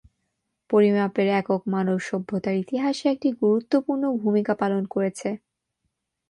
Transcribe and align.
পরিমাপের 0.69 1.27
একক 1.39 1.61
মানব 1.73 1.97
সভ্যতার 2.07 2.55
ইতিহাসে 2.63 3.05
একটি 3.13 3.29
গুরুত্বপূর্ণ 3.41 4.03
ভূমিকা 4.21 4.53
পালন 4.61 4.83
করেছে। 4.93 5.29